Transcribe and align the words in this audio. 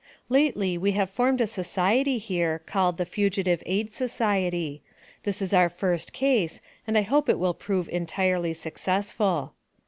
Lately 0.29 0.79
we 0.79 0.93
have 0.93 1.11
formed 1.11 1.39
a 1.41 1.45
Society 1.45 2.17
here, 2.17 2.57
called 2.65 2.97
the 2.97 3.05
Fugitive 3.05 3.61
Aid 3.67 3.93
Society. 3.93 4.81
This 5.21 5.43
is 5.43 5.53
our 5.53 5.69
first 5.69 6.11
case, 6.11 6.59
and 6.87 6.97
I 6.97 7.03
hope 7.03 7.29
it 7.29 7.37
will 7.37 7.53
prove 7.53 7.87
entirely 7.87 8.55
successful. 8.55 9.53